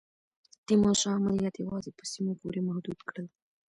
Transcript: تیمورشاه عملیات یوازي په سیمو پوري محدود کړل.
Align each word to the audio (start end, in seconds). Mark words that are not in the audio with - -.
تیمورشاه 0.65 1.15
عملیات 1.19 1.55
یوازي 1.57 1.91
په 1.97 2.03
سیمو 2.11 2.33
پوري 2.39 2.61
محدود 2.67 2.99
کړل. 3.09 3.27